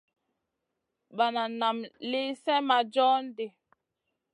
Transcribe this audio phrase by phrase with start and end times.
[1.17, 1.77] Banan naam
[2.09, 3.45] lì slèh ma john ɗi.